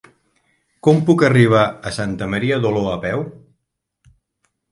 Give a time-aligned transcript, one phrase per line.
[0.87, 3.21] Com puc arribar a Santa Maria d'Oló a peu?